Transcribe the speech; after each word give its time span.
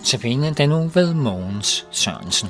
Notabene 0.00 0.54
den 0.54 0.68
nu 0.68 0.88
ved 0.94 1.14
Mogens 1.14 1.86
Sørensen. 1.90 2.48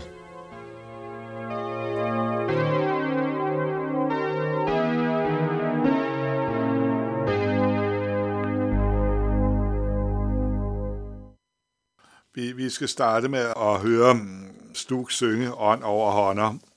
Vi, 12.34 12.52
vi 12.52 12.70
skal 12.70 12.88
starte 12.88 13.28
med 13.28 13.40
at 13.56 13.80
høre 13.80 14.20
Stuk 14.74 15.10
synge 15.10 15.54
ånd 15.54 15.82
over 15.82 16.10
hånder. 16.10 16.69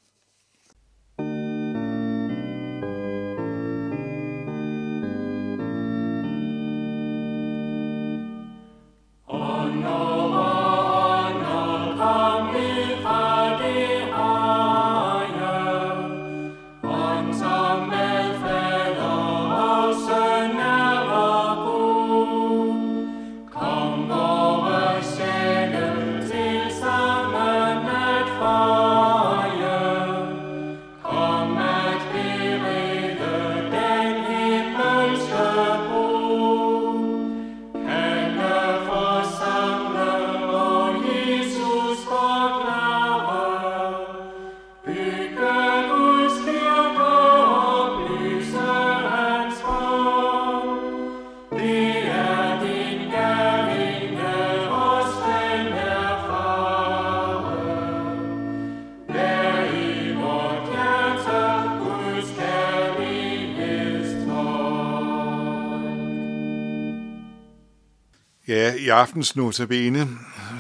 Ja, 68.47 68.75
i 68.75 68.88
aftens 68.88 69.36
notabene 69.36 70.08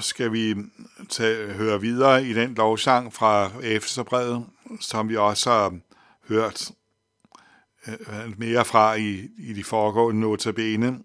skal 0.01 0.33
vi 0.33 0.55
tage, 1.09 1.53
høre 1.53 1.81
videre 1.81 2.25
i 2.25 2.33
den 2.33 2.53
lovsang 2.53 3.13
fra 3.13 3.51
Efterbrevet, 3.63 4.45
som 4.79 5.09
vi 5.09 5.17
også 5.17 5.49
har 5.49 5.79
hørt 6.27 6.71
øh, 7.87 8.39
mere 8.39 8.65
fra 8.65 8.93
i, 8.93 9.29
i 9.37 9.53
de 9.53 9.63
foregående 9.63 10.21
notabene. 10.21 10.99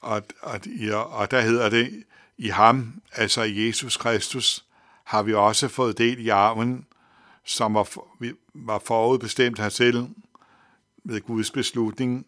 Og, 0.00 0.22
og, 0.42 0.60
og 1.10 1.30
der 1.30 1.40
hedder 1.40 1.68
det, 1.68 2.04
i 2.38 2.48
ham, 2.48 3.02
altså 3.12 3.42
i 3.42 3.66
Jesus 3.66 3.96
Kristus, 3.96 4.64
har 5.04 5.22
vi 5.22 5.34
også 5.34 5.68
fået 5.68 5.98
del 5.98 6.18
i 6.18 6.28
arven, 6.28 6.86
som 7.44 7.74
var, 7.74 7.88
var 8.54 8.78
forudbestemt 8.78 9.58
hertil 9.58 10.08
ved 11.04 11.20
Guds 11.20 11.50
beslutning, 11.50 12.26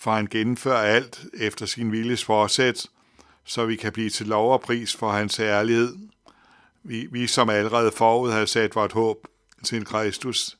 for 0.00 0.12
han 0.12 0.26
gennemfører 0.26 0.82
alt 0.82 1.24
efter 1.34 1.66
sin 1.66 1.92
viljes 1.92 2.24
forsæt, 2.24 2.86
så 3.44 3.66
vi 3.66 3.76
kan 3.76 3.92
blive 3.92 4.10
til 4.10 4.26
lov 4.26 4.52
og 4.52 4.60
pris 4.60 4.96
for 4.96 5.10
hans 5.10 5.40
ærlighed. 5.40 5.96
Vi, 6.82 7.08
vi 7.10 7.26
som 7.26 7.50
allerede 7.50 7.92
forud 7.92 8.30
havde 8.30 8.46
sat 8.46 8.74
vort 8.74 8.92
håb 8.92 9.26
til 9.64 9.84
Kristus. 9.84 10.58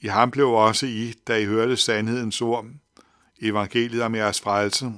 I 0.00 0.06
ham 0.06 0.30
blev 0.30 0.48
også 0.48 0.86
I, 0.86 1.14
da 1.28 1.36
I 1.36 1.44
hørte 1.44 1.76
sandhedens 1.76 2.40
ord, 2.40 2.66
evangeliet 3.42 4.02
om 4.02 4.14
jeres 4.14 4.40
frelse. 4.40 4.92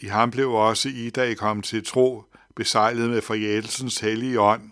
I 0.00 0.06
ham 0.06 0.30
blev 0.30 0.52
også 0.52 0.88
I, 0.88 1.10
da 1.10 1.22
I 1.22 1.34
kom 1.34 1.62
til 1.62 1.86
tro, 1.86 2.24
besejlet 2.56 3.10
med 3.10 3.22
forjættelsens 3.22 4.00
hellige 4.00 4.40
ånd, 4.40 4.70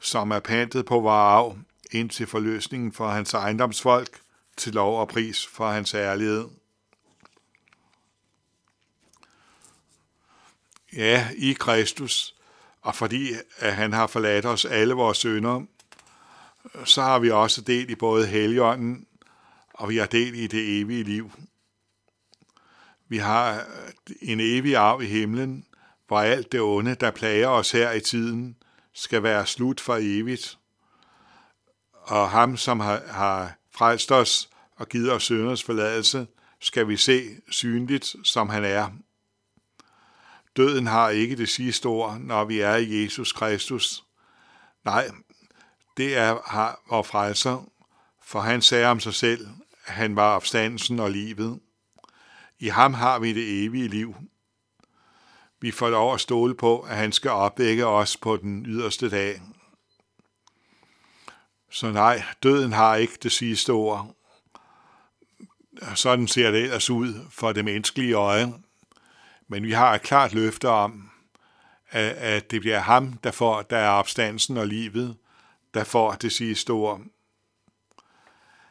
som 0.00 0.30
er 0.30 0.40
pantet 0.40 0.86
på 0.86 1.00
vor 1.00 1.10
arv 1.10 1.56
ind 1.92 2.10
til 2.10 2.26
forløsningen 2.26 2.92
for 2.92 3.08
hans 3.08 3.34
ejendomsfolk, 3.34 4.20
til 4.56 4.72
lov 4.72 5.00
og 5.00 5.08
pris 5.08 5.46
for 5.46 5.70
hans 5.70 5.94
ærlighed. 5.94 6.44
Ja, 10.96 11.28
i 11.36 11.52
Kristus, 11.52 12.34
og 12.82 12.94
fordi 12.94 13.32
at 13.58 13.74
han 13.74 13.92
har 13.92 14.06
forladt 14.06 14.46
os 14.46 14.64
alle 14.64 14.94
vores 14.94 15.18
sønder, 15.18 15.62
så 16.84 17.02
har 17.02 17.18
vi 17.18 17.30
også 17.30 17.60
del 17.60 17.90
i 17.90 17.94
både 17.94 18.26
Helligånden, 18.26 19.06
og 19.72 19.88
vi 19.88 19.96
har 19.96 20.06
del 20.06 20.34
i 20.34 20.46
det 20.46 20.80
evige 20.80 21.02
liv. 21.02 21.30
Vi 23.08 23.18
har 23.18 23.54
øh, 23.54 24.14
en 24.22 24.40
evig 24.40 24.76
arv 24.76 25.02
i 25.02 25.06
himlen, 25.06 25.66
hvor 26.06 26.20
alt 26.20 26.52
det 26.52 26.60
onde, 26.60 26.94
der 26.94 27.10
plager 27.10 27.48
os 27.48 27.70
her 27.70 27.92
i 27.92 28.00
tiden, 28.00 28.56
skal 28.92 29.22
være 29.22 29.46
slut 29.46 29.80
for 29.80 29.98
evigt. 30.00 30.58
Og 31.92 32.30
ham, 32.30 32.56
som 32.56 32.80
har, 32.80 33.02
har 33.06 33.58
frelst 33.70 34.12
os 34.12 34.50
og 34.76 34.88
givet 34.88 35.12
os 35.12 35.24
sønders 35.24 35.62
forladelse, 35.62 36.26
skal 36.60 36.88
vi 36.88 36.96
se 36.96 37.22
synligt, 37.50 38.14
som 38.24 38.48
han 38.48 38.64
er. 38.64 38.90
Døden 40.56 40.86
har 40.86 41.08
ikke 41.08 41.36
det 41.36 41.48
sidste 41.48 41.86
ord, 41.86 42.18
når 42.18 42.44
vi 42.44 42.60
er 42.60 42.76
i 42.76 43.02
Jesus 43.02 43.32
Kristus. 43.32 44.04
Nej, 44.84 45.10
det 45.96 46.16
er 46.16 46.38
har 46.46 46.80
vor 46.88 47.02
frelser, 47.02 47.70
for 48.22 48.40
han 48.40 48.62
sagde 48.62 48.86
om 48.86 49.00
sig 49.00 49.14
selv, 49.14 49.48
at 49.86 49.94
han 49.94 50.16
var 50.16 50.36
opstandelsen 50.36 51.00
og 51.00 51.10
livet. 51.10 51.60
I 52.58 52.68
ham 52.68 52.94
har 52.94 53.18
vi 53.18 53.32
det 53.32 53.64
evige 53.64 53.88
liv. 53.88 54.14
Vi 55.60 55.70
får 55.70 55.90
lov 55.90 56.14
at 56.14 56.20
stole 56.20 56.54
på, 56.54 56.80
at 56.80 56.96
han 56.96 57.12
skal 57.12 57.30
opvække 57.30 57.86
os 57.86 58.16
på 58.16 58.36
den 58.36 58.66
yderste 58.66 59.10
dag. 59.10 59.42
Så 61.70 61.90
nej, 61.90 62.22
døden 62.42 62.72
har 62.72 62.96
ikke 62.96 63.18
det 63.22 63.32
sidste 63.32 63.70
ord. 63.70 64.16
Sådan 65.94 66.28
ser 66.28 66.50
det 66.50 66.62
ellers 66.62 66.90
ud 66.90 67.14
for 67.30 67.52
det 67.52 67.64
menneskelige 67.64 68.14
øje. 68.14 68.52
Men 69.48 69.62
vi 69.62 69.72
har 69.72 69.94
et 69.94 70.02
klart 70.02 70.32
løfte 70.32 70.68
om, 70.68 71.10
at 71.90 72.50
det 72.50 72.60
bliver 72.60 72.78
ham, 72.78 73.12
der 73.12 73.30
får, 73.30 73.62
der 73.62 73.76
er 73.76 73.90
opstandelsen 73.90 74.56
og 74.56 74.66
livet, 74.66 75.16
der 75.74 75.84
får 75.84 76.12
det 76.12 76.32
sidste 76.32 76.70
ord. 76.70 77.00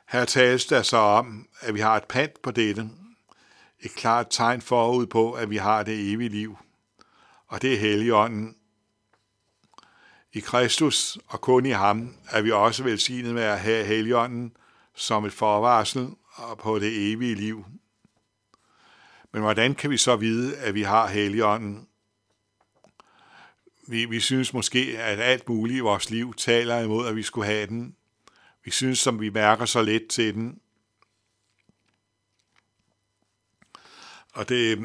Her 0.08 0.26
tales 0.26 0.66
der 0.66 0.82
så 0.82 0.98
om, 0.98 1.48
at 1.62 1.74
vi 1.74 1.80
har 1.80 1.98
et 1.98 2.04
pant 2.04 2.42
på 2.42 2.52
dette, 2.52 2.90
et 3.80 3.96
klart 3.96 4.28
tegn 4.30 4.62
forud 4.62 5.06
på, 5.06 5.32
at 5.32 5.50
vi 5.50 5.58
har 5.58 5.84
det 5.84 6.14
evige 6.14 6.30
liv, 6.30 6.58
og 7.48 7.62
det 7.62 7.74
er 7.74 7.78
Helligånden. 7.78 8.56
I 10.34 10.40
Kristus 10.40 11.18
og 11.28 11.42
kun 11.42 11.66
i 11.66 11.70
ham 11.70 12.16
er 12.30 12.42
vi 12.42 12.52
også 12.52 12.84
velsignet 12.84 13.34
med 13.34 13.44
at 13.44 13.60
have 13.60 13.86
Helligånden 13.86 14.58
som 14.96 15.26
et 15.26 15.34
forvarsel 15.34 16.10
på 16.60 16.80
det 16.80 17.12
evige 17.12 17.36
liv. 17.36 17.66
Men 19.34 19.42
hvordan 19.42 19.76
kan 19.76 19.90
vi 19.90 19.98
så 19.98 20.16
vide, 20.16 20.58
at 20.58 20.74
vi 20.74 20.82
har 20.82 21.08
Helligånden? 21.08 21.88
Vi, 23.88 24.06
vi 24.06 24.20
synes 24.20 24.54
måske, 24.54 24.96
at 25.00 25.20
alt 25.20 25.50
muligt 25.50 25.78
i 25.78 25.80
vores 25.80 26.10
liv 26.10 26.34
taler 26.34 26.80
imod, 26.80 27.08
at 27.08 27.16
vi 27.16 27.24
skulle 27.24 27.48
have 27.48 27.68
den. 27.68 27.96
Vi 28.64 28.72
synes, 28.72 29.00
som 29.00 29.22
vi 29.22 29.30
mærker 29.30 29.66
så 29.66 29.82
let 29.82 30.08
til 30.10 30.34
den. 30.34 30.60
Og 34.34 34.50
det, 34.50 34.80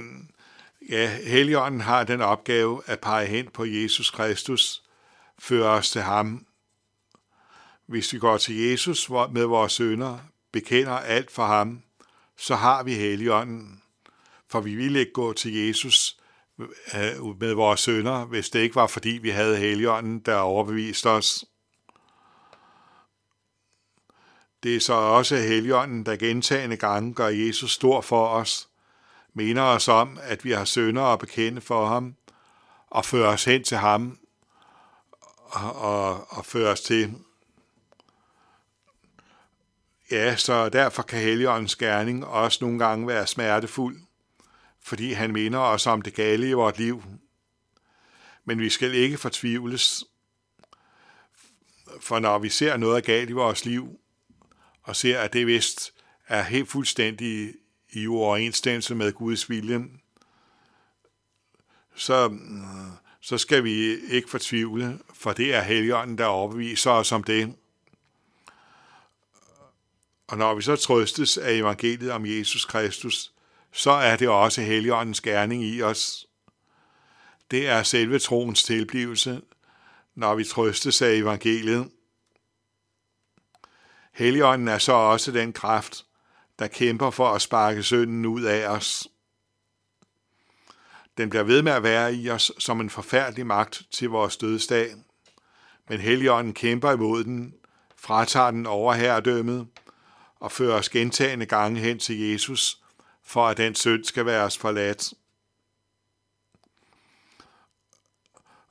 ja, 0.89 1.17
Helligånden 1.17 1.81
har 1.81 2.05
den 2.05 2.21
opgave 2.21 2.83
at 2.87 3.01
pege 3.01 3.27
hen 3.27 3.51
på 3.51 3.65
Jesus 3.65 4.11
Kristus, 4.11 4.83
føre 5.39 5.69
os 5.69 5.91
til 5.91 6.03
ham. 6.03 6.47
Hvis 7.87 8.13
vi 8.13 8.19
går 8.19 8.39
til 8.39 8.57
Jesus 8.57 9.11
med 9.11 9.45
vores 9.45 9.73
sønder, 9.73 10.19
bekender 10.53 10.93
alt 10.93 11.31
for 11.31 11.47
ham, 11.47 11.83
så 12.37 12.55
har 12.55 12.83
vi 12.83 12.95
Helligånden. 12.95 13.83
For 14.51 14.61
vi 14.61 14.75
ville 14.75 15.01
ikke 15.01 15.13
gå 15.13 15.33
til 15.33 15.55
Jesus 15.55 16.21
øh, 16.59 17.41
med 17.41 17.55
vores 17.55 17.81
sønder, 17.81 18.25
hvis 18.25 18.51
det 18.51 18.61
ikke 18.61 18.75
var 18.75 18.87
fordi 18.87 19.09
vi 19.09 19.31
havde 19.31 19.57
Helligånden, 19.57 20.19
der 20.19 20.37
overbeviste 20.37 21.11
os. 21.11 21.45
Det 24.63 24.77
er 24.77 24.81
så 24.81 24.93
også 24.93 25.37
Helligånden, 25.37 26.07
der 26.07 26.17
gentagende 26.17 26.77
gange 26.77 27.15
gør 27.15 27.29
Jesus 27.29 27.73
stor 27.73 28.01
for 28.01 28.29
os, 28.29 28.69
mener 29.35 29.63
os 29.63 29.89
om, 29.89 30.19
at 30.23 30.45
vi 30.45 30.51
har 30.51 30.65
sønder 30.65 31.03
at 31.03 31.19
bekende 31.19 31.61
for 31.61 31.87
ham, 31.87 32.17
og 32.91 33.05
fører 33.05 33.33
os 33.33 33.45
hen 33.45 33.65
til 33.65 33.77
ham, 33.77 34.19
og, 35.47 35.73
og, 35.73 36.27
og 36.31 36.47
fører 36.47 36.73
os 36.73 36.81
til. 36.81 37.15
Ja, 40.11 40.37
så 40.37 40.69
derfor 40.69 41.03
kan 41.03 41.21
Helligåndens 41.21 41.77
gerning 41.77 42.27
også 42.27 42.59
nogle 42.61 42.79
gange 42.79 43.07
være 43.07 43.27
smertefuld, 43.27 44.08
fordi 44.89 45.13
han 45.13 45.33
minder 45.33 45.59
os 45.59 45.87
om 45.87 46.03
det 46.03 46.15
gale 46.15 46.49
i 46.49 46.53
vort 46.53 46.79
liv. 46.79 47.03
Men 48.45 48.61
vi 48.61 48.69
skal 48.69 48.95
ikke 48.95 49.19
fortvivles, 49.19 50.05
for 52.01 52.19
når 52.19 52.39
vi 52.39 52.49
ser 52.49 52.77
noget 52.77 53.05
galt 53.05 53.31
i 53.31 53.33
vores 53.33 53.65
liv, 53.65 54.01
og 54.83 54.97
ser, 54.97 55.21
at 55.21 55.33
det 55.33 55.47
vist 55.47 55.95
er 56.27 56.43
helt 56.43 56.69
fuldstændig 56.69 57.55
i 57.93 58.07
uoverensstemmelse 58.07 58.95
med 58.95 59.13
Guds 59.13 59.51
vilje, 59.51 59.85
så, 61.95 62.39
så 63.21 63.39
skal 63.39 63.65
vi 63.65 63.97
ikke 63.97 64.31
fortvivle, 64.31 64.99
for 65.15 65.33
det 65.33 65.55
er 65.55 65.63
Helligånden, 65.63 66.19
der 66.19 66.25
overbeviser 66.25 66.91
os 66.91 67.13
om 67.13 67.25
det. 67.25 67.57
Og 70.27 70.39
når 70.39 70.55
vi 70.55 70.63
så 70.63 70.77
trøstes 70.77 71.39
af 71.39 71.53
evangeliet 71.53 72.11
om 72.11 72.27
Jesus 72.27 72.65
Kristus, 72.65 73.33
så 73.79 73.91
er 73.91 74.17
det 74.17 74.29
også 74.29 74.63
Helligåndens 74.63 75.21
gerning 75.21 75.65
i 75.65 75.83
os. 75.83 76.27
Det 77.51 77.69
er 77.69 77.83
selve 77.83 78.19
troens 78.19 78.65
tilblivelse, 78.65 79.43
når 80.15 80.35
vi 80.35 80.45
trøstes 80.45 81.03
af 81.03 81.13
evangeliet. 81.13 81.91
Helligånden 84.13 84.69
er 84.69 84.79
så 84.79 84.93
også 84.93 85.33
den 85.33 85.53
kraft, 85.53 86.05
der 86.59 86.67
kæmper 86.67 87.11
for 87.11 87.29
at 87.29 87.43
sparke 87.43 87.83
synden 87.83 88.27
ud 88.27 88.43
af 88.43 88.69
os. 88.69 89.09
Den 91.19 91.31
bliver 91.31 91.43
ved 91.43 91.63
med 91.63 91.73
at 91.73 91.83
være 91.83 92.15
i 92.15 92.31
os 92.31 92.53
som 92.59 92.81
en 92.81 92.91
forfærdelig 92.91 93.47
magt 93.47 93.83
til 93.91 94.09
vores 94.09 94.37
dødsdag. 94.37 94.95
Men 95.89 96.01
Helligånden 96.01 96.55
kæmper 96.55 96.93
imod 96.93 97.25
den, 97.25 97.55
fratager 97.97 98.51
den 98.51 98.67
overherredømmet 98.67 99.69
og 100.41 100.53
fører 100.53 100.79
os 100.79 100.89
gentagende 100.89 101.47
gange 101.47 101.81
hen 101.81 101.99
til 101.99 102.21
Jesus, 102.21 102.83
for 103.29 103.49
at 103.49 103.57
den 103.57 103.75
synd 103.75 104.05
skal 104.05 104.27
være 104.27 104.45
os 104.45 104.59
forladt. 104.59 105.13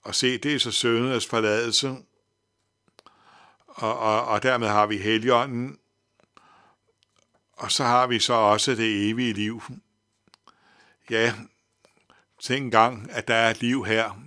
Og 0.01 0.15
se, 0.15 0.37
det 0.37 0.55
er 0.55 0.59
så 0.59 0.71
syndernes 0.71 1.25
forladelse, 1.25 1.95
og, 3.67 3.99
og, 3.99 4.25
og 4.25 4.43
dermed 4.43 4.67
har 4.67 4.85
vi 4.85 4.97
heligånden, 4.97 5.79
og 7.53 7.71
så 7.71 7.83
har 7.83 8.07
vi 8.07 8.19
så 8.19 8.33
også 8.33 8.71
det 8.71 9.09
evige 9.09 9.33
liv. 9.33 9.63
Ja, 11.09 11.33
tænk 12.39 12.63
engang, 12.63 13.11
at 13.11 13.27
der 13.27 13.35
er 13.35 13.51
et 13.51 13.61
liv 13.61 13.85
her, 13.85 14.21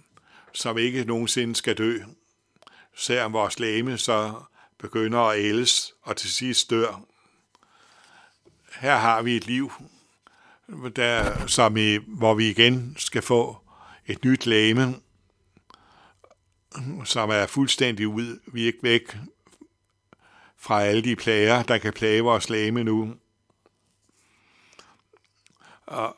som 0.52 0.78
ikke 0.78 1.04
nogensinde 1.04 1.56
skal 1.56 1.78
dø. 1.78 2.00
Selvom 2.94 3.32
vores 3.32 3.58
læme 3.58 3.98
så 3.98 4.42
begynder 4.78 5.20
at 5.20 5.38
ældes 5.38 5.94
og 6.02 6.16
til 6.16 6.30
sidst 6.30 6.70
dør. 6.70 7.00
Her 8.80 8.96
har 8.96 9.22
vi 9.22 9.36
et 9.36 9.46
liv, 9.46 9.72
der, 10.96 11.46
som 11.46 11.76
i, 11.76 11.96
hvor 11.96 12.34
vi 12.34 12.50
igen 12.50 12.94
skal 12.98 13.22
få 13.22 13.56
et 14.06 14.24
nyt 14.24 14.46
læme, 14.46 14.94
som 17.04 17.30
er 17.30 17.46
fuldstændig 17.46 18.08
ud, 18.08 18.40
vi 18.46 18.62
er 18.62 18.66
ikke 18.66 18.82
væk 18.82 19.16
fra 20.56 20.82
alle 20.82 21.02
de 21.02 21.16
plager, 21.16 21.62
der 21.62 21.78
kan 21.78 21.92
plage 21.92 22.22
vores 22.22 22.50
læme 22.50 22.84
nu. 22.84 23.14
Og, 25.86 26.16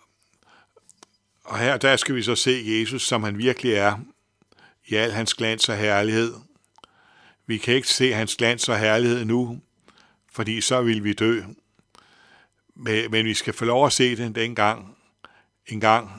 og 1.45 1.59
her 1.59 1.77
der 1.77 1.97
skal 1.97 2.15
vi 2.15 2.23
så 2.23 2.35
se 2.35 2.63
Jesus, 2.67 3.07
som 3.07 3.23
han 3.23 3.39
virkelig 3.39 3.73
er, 3.73 3.99
i 4.87 4.95
al 4.95 5.13
hans 5.13 5.35
glans 5.35 5.69
og 5.69 5.77
herlighed. 5.77 6.35
Vi 7.47 7.59
kan 7.59 7.75
ikke 7.75 7.89
se 7.89 8.13
hans 8.13 8.37
glans 8.37 8.69
og 8.69 8.79
herlighed 8.79 9.25
nu, 9.25 9.61
fordi 10.33 10.61
så 10.61 10.83
vil 10.83 11.05
vi 11.05 11.13
dø. 11.13 11.43
Men 12.83 13.11
men 13.11 13.25
vi 13.25 13.35
skal 13.35 13.55
få 13.55 13.65
lov 13.65 13.87
at 13.87 13.93
se 13.93 14.17
den 14.17 14.35
dengang, 14.35 14.97
en 15.67 15.81
gang, 15.81 16.11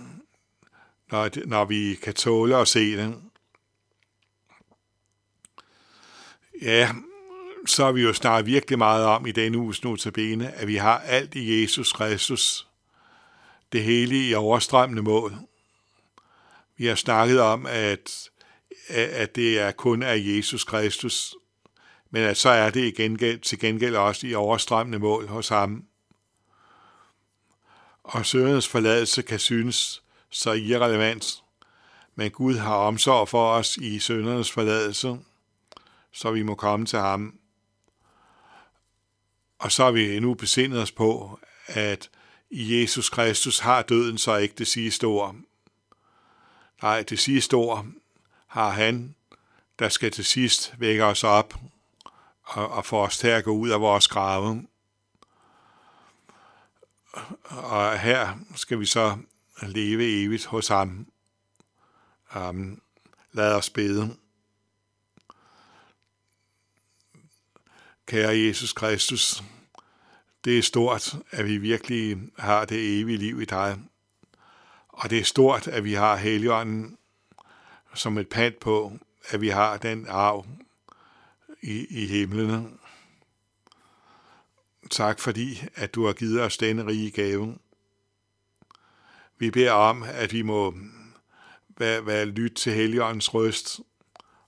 når, 1.12 1.48
når 1.48 1.65
vi 1.65 1.95
kan 2.04 2.13
tåle 2.13 2.57
at 2.57 2.68
se 2.68 2.98
den. 2.98 3.31
Ja, 6.62 6.89
så 7.65 7.86
har 7.86 7.92
vi 7.92 8.01
jo 8.01 8.13
snart 8.13 8.45
virkelig 8.45 8.77
meget 8.77 9.06
om 9.06 9.25
i 9.25 9.31
denne 9.31 9.57
uges 9.57 9.83
notabene, 9.83 10.51
at 10.51 10.68
vi 10.68 10.75
har 10.75 11.00
alt 11.00 11.36
i 11.36 11.62
Jesus 11.62 11.92
Kristus, 11.92 12.68
det 13.71 13.83
hele 13.83 14.27
i 14.27 14.33
overstrømmende 14.33 15.01
mål. 15.01 15.36
Vi 16.77 16.86
har 16.86 16.95
snakket 16.95 17.42
om, 17.42 17.65
at, 17.65 18.30
at 18.89 19.36
det 19.36 19.60
er 19.60 19.71
kun 19.71 20.04
af 20.04 20.18
Jesus 20.18 20.63
Kristus, 20.63 21.36
men 22.10 22.21
at 22.21 22.38
så 22.38 22.50
er 22.50 22.69
det 22.69 22.86
igen, 22.86 23.39
til 23.39 23.60
gengæld 23.60 23.95
også 23.95 24.27
i 24.27 24.33
overstrømmende 24.33 25.00
mål 25.00 25.27
hos 25.27 25.48
ham. 25.48 25.86
Og 28.03 28.25
søndernes 28.25 28.67
forladelse 28.67 29.21
kan 29.21 29.39
synes 29.39 30.03
så 30.29 30.51
irrelevant, 30.51 31.44
men 32.15 32.31
Gud 32.31 32.55
har 32.55 32.75
omsorg 32.75 33.29
for 33.29 33.51
os 33.51 33.77
i 33.77 34.00
søndernes 34.00 34.51
forladelse, 34.51 35.17
så 36.11 36.31
vi 36.31 36.44
må 36.44 36.55
komme 36.55 36.85
til 36.85 37.00
ham. 37.00 37.35
Og 39.59 39.71
så 39.71 39.83
har 39.83 39.91
vi 39.91 40.15
endnu 40.15 40.33
besindet 40.33 40.81
os 40.81 40.91
på, 40.91 41.39
at 41.67 42.09
i 42.50 42.81
Jesus 42.81 43.09
Kristus 43.09 43.59
har 43.59 43.81
døden 43.81 44.17
så 44.17 44.35
ikke 44.35 44.55
det 44.57 44.67
sidste 44.67 45.03
ord. 45.05 45.35
Nej, 46.81 47.03
det 47.03 47.19
sidste 47.19 47.53
ord 47.53 47.85
har 48.47 48.69
han, 48.69 49.15
der 49.79 49.89
skal 49.89 50.11
til 50.11 50.25
sidst 50.25 50.73
vække 50.77 51.05
os 51.05 51.23
op 51.23 51.53
og, 52.44 52.67
og 52.67 52.85
få 52.85 53.03
os 53.03 53.17
til 53.17 53.27
at 53.27 53.44
gå 53.44 53.51
ud 53.51 53.69
af 53.69 53.81
vores 53.81 54.07
grave. 54.07 54.67
Og 57.44 58.00
her 58.00 58.38
skal 58.56 58.80
vi 58.80 58.86
så 58.86 59.18
leve 59.62 60.24
evigt 60.24 60.45
hos 60.45 60.68
ham. 60.68 61.07
Um, 62.36 62.81
lad 63.31 63.56
os 63.56 63.69
bede. 63.69 64.15
Kære 68.06 68.38
Jesus 68.38 68.74
Kristus, 68.74 69.44
det 70.45 70.57
er 70.57 70.62
stort, 70.62 71.15
at 71.31 71.45
vi 71.45 71.57
virkelig 71.57 72.18
har 72.38 72.65
det 72.65 73.00
evige 73.00 73.18
liv 73.18 73.42
i 73.42 73.45
dig. 73.45 73.80
Og 74.88 75.10
det 75.10 75.19
er 75.19 75.24
stort, 75.24 75.68
at 75.68 75.83
vi 75.83 75.94
har 75.94 76.15
Helligånden 76.15 76.98
som 77.94 78.18
et 78.18 78.30
pant 78.30 78.60
på, 78.60 78.94
at 79.30 79.42
vi 79.42 79.50
har 79.50 79.77
den 79.77 80.07
arv 80.10 80.45
i, 81.62 81.86
i 81.89 82.07
himlen. 82.07 82.79
Tak 84.89 85.19
fordi, 85.19 85.63
at 85.75 85.95
du 85.95 86.05
har 86.05 86.13
givet 86.13 86.41
os 86.41 86.57
denne 86.57 86.87
rige 86.87 87.11
gave. 87.11 87.57
Vi 89.37 89.51
beder 89.51 89.71
om, 89.71 90.03
at 90.03 90.33
vi 90.33 90.41
må 90.41 90.75
være, 91.77 92.05
være 92.05 92.25
lyt 92.25 92.51
til 92.51 92.73
Helligåndens 92.73 93.33
røst, 93.33 93.79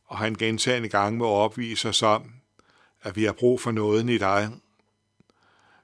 og 0.05 0.17
han 0.17 0.35
gentagende 0.35 0.89
gang 0.89 1.17
må 1.17 1.27
opvise 1.27 1.89
os 1.89 2.03
om, 2.03 2.31
at 3.01 3.15
vi 3.15 3.23
har 3.23 3.33
brug 3.33 3.61
for 3.61 3.71
noget 3.71 4.09
i 4.09 4.17
dig. 4.17 4.49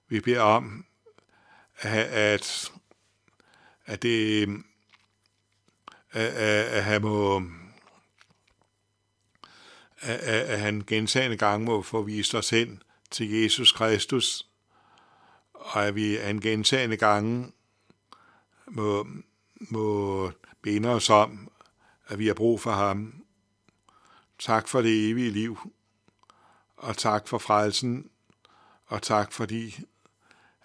Vi 0.07 0.19
beder 0.19 0.41
om, 0.41 0.85
at, 1.81 2.71
at 3.85 4.01
det 4.01 4.47
at, 6.11 6.27
at 6.27 6.83
han 6.83 7.01
må 7.01 7.43
at, 10.01 10.19
at 10.19 10.59
han 10.59 10.83
gentagende 10.87 11.37
gange 11.37 11.65
må 11.65 11.81
få 11.81 12.01
vist 12.01 12.35
os 12.35 12.49
hen 12.49 12.83
til 13.11 13.31
Jesus 13.31 13.71
Kristus, 13.71 14.47
og 15.53 15.85
at 15.85 15.95
vi 15.95 16.29
en 16.29 16.41
gentagende 16.41 16.97
gange 16.97 17.51
må, 18.67 19.07
må 19.59 20.31
binde 20.61 20.89
os 20.89 21.09
om, 21.09 21.51
at 22.07 22.19
vi 22.19 22.27
har 22.27 22.33
brug 22.33 22.61
for 22.61 22.71
ham. 22.71 23.25
Tak 24.39 24.67
for 24.67 24.81
det 24.81 25.09
evige 25.09 25.31
liv, 25.31 25.57
og 26.77 26.97
tak 26.97 27.27
for 27.27 27.37
frelsen, 27.37 28.09
og 28.85 29.01
tak 29.01 29.31
fordi, 29.31 29.79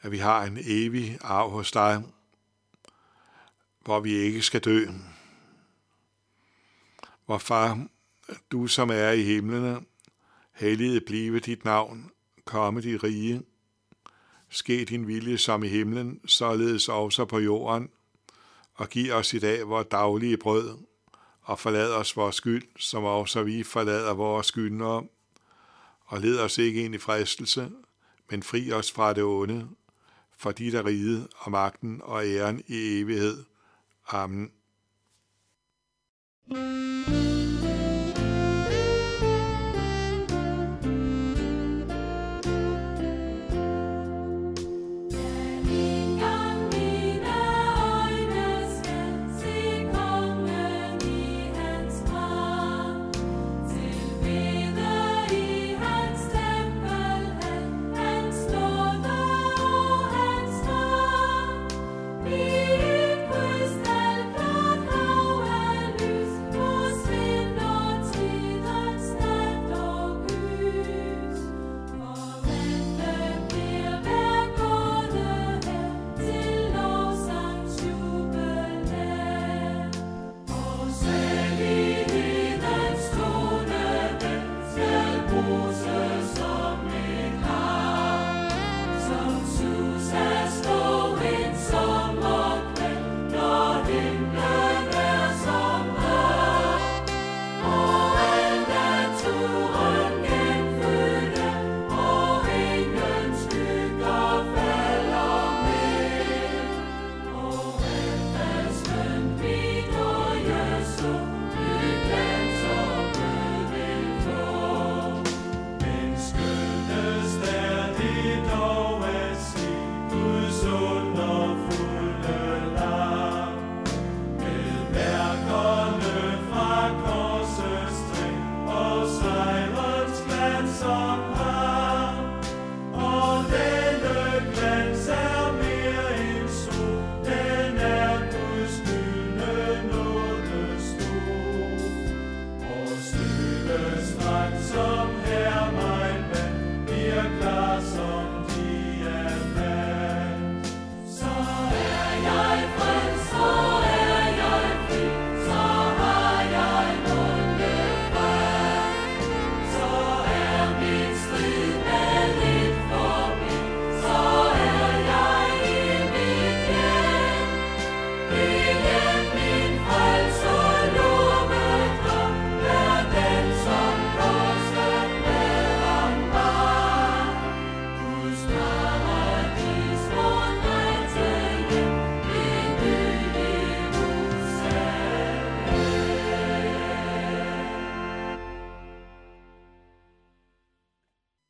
at 0.01 0.13
vi 0.13 0.19
har 0.19 0.45
en 0.45 0.59
evig 0.61 1.19
arv 1.21 1.51
hos 1.51 1.73
dig, 1.73 2.03
hvor 3.81 4.01
vi 4.01 4.13
ikke 4.13 4.43
skal 4.43 4.61
dø. 4.61 4.87
Hvor 7.27 7.39
far, 7.39 7.87
du 8.51 8.67
som 8.67 8.91
er 8.91 9.11
i 9.11 9.23
himlene, 9.23 9.81
helliget 10.53 11.05
blive 11.05 11.41
dit 11.41 11.65
navn, 11.65 12.11
komme 12.47 12.81
de 12.81 12.97
rige, 12.97 13.43
ske 14.51 14.85
din 14.85 15.07
vilje 15.07 15.39
som 15.39 15.65
i 15.65 15.69
himlen, 15.69 16.21
således 16.27 16.89
også 16.89 17.25
på 17.25 17.39
jorden, 17.39 17.91
og 18.75 18.89
giv 18.89 19.13
os 19.13 19.35
i 19.35 19.39
dag 19.39 19.69
vores 19.69 19.87
daglige 19.91 20.37
brød, 20.37 20.79
og 21.43 21.59
forlad 21.59 21.93
os 21.93 22.17
vores 22.17 22.37
skyld, 22.37 22.63
som 22.79 23.05
også 23.05 23.43
vi 23.43 23.63
forlader 23.63 24.15
vores 24.15 24.47
skyldnere, 24.47 25.07
og 26.05 26.21
led 26.21 26.39
os 26.39 26.59
ikke 26.59 26.85
ind 26.85 26.95
i 26.95 26.99
fristelse, 26.99 27.71
men 28.31 28.43
fri 28.43 28.73
os 28.73 28.93
fra 28.93 29.13
det 29.13 29.25
onde, 29.25 29.69
for 30.39 30.53
dit 30.53 30.75
er 30.75 30.87
riget 30.87 31.29
og 31.37 31.51
magten 31.51 32.01
og 32.05 32.27
æren 32.27 32.63
i 32.67 33.01
evighed. 33.01 33.45
Amen. 34.09 34.53
thank 36.49 36.61
you 36.61 36.86